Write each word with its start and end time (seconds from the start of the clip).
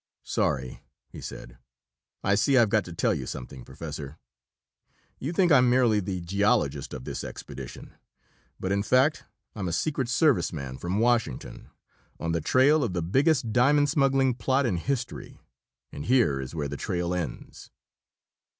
"Sorry!" 0.23 0.81
he 1.09 1.21
said. 1.21 1.59
"I 2.23 2.33
see 2.33 2.57
I've 2.57 2.71
got 2.71 2.83
to 2.85 2.91
tell 2.91 3.13
you 3.13 3.27
something, 3.27 3.63
Professor. 3.63 4.17
You 5.19 5.31
think 5.31 5.51
I'm 5.51 5.69
merely 5.69 5.99
the 5.99 6.21
geologist 6.21 6.91
of 6.95 7.03
this 7.03 7.23
expedition, 7.23 7.93
but 8.59 8.71
in 8.71 8.81
fact 8.81 9.25
I'm 9.55 9.67
a 9.67 9.71
secret 9.71 10.09
service 10.09 10.51
man 10.51 10.79
from 10.79 10.97
Washington, 10.97 11.69
on 12.19 12.31
the 12.31 12.41
trail 12.41 12.83
of 12.83 12.93
the 12.93 13.03
biggest 13.03 13.53
diamond 13.53 13.91
smuggling 13.91 14.33
plot 14.33 14.65
in 14.65 14.77
history 14.77 15.39
and 15.91 16.03
here 16.03 16.41
is 16.41 16.55
where 16.55 16.67
the 16.67 16.77
trail 16.77 17.13
ends!" 17.13 17.69